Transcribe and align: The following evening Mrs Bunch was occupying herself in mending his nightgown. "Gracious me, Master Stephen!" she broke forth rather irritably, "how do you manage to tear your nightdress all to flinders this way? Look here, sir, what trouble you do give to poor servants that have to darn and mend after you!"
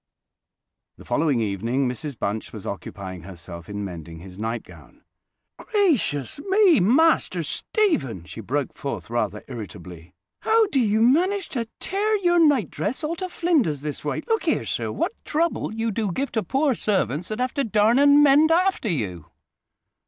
The 0.97 1.05
following 1.05 1.41
evening 1.41 1.87
Mrs 1.87 2.17
Bunch 2.17 2.51
was 2.51 2.65
occupying 2.65 3.21
herself 3.21 3.69
in 3.69 3.85
mending 3.85 4.17
his 4.17 4.39
nightgown. 4.39 5.03
"Gracious 5.59 6.39
me, 6.47 6.79
Master 6.79 7.43
Stephen!" 7.43 8.23
she 8.23 8.41
broke 8.41 8.73
forth 8.75 9.11
rather 9.11 9.43
irritably, 9.47 10.15
"how 10.39 10.65
do 10.71 10.79
you 10.79 11.01
manage 11.01 11.49
to 11.49 11.67
tear 11.79 12.17
your 12.17 12.39
nightdress 12.39 13.03
all 13.03 13.15
to 13.17 13.29
flinders 13.29 13.81
this 13.81 14.03
way? 14.03 14.21
Look 14.27 14.45
here, 14.45 14.65
sir, 14.65 14.91
what 14.91 15.11
trouble 15.23 15.71
you 15.71 15.91
do 15.91 16.11
give 16.11 16.31
to 16.31 16.41
poor 16.41 16.73
servants 16.73 17.27
that 17.27 17.39
have 17.39 17.53
to 17.53 17.63
darn 17.63 17.99
and 17.99 18.23
mend 18.23 18.49
after 18.51 18.89
you!" 18.89 19.27